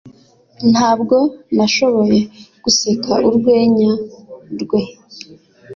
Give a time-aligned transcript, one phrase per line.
[0.71, 1.17] Ntabwo
[1.55, 2.19] nashoboye
[2.63, 3.91] guseka urwenya
[4.61, 4.81] rwe.